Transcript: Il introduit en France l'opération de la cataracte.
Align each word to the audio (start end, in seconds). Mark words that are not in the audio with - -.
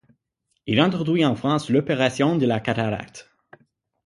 Il 0.65 0.79
introduit 0.79 1.23
en 1.25 1.35
France 1.35 1.69
l'opération 1.69 2.35
de 2.35 2.47
la 2.47 2.59
cataracte. 2.59 3.29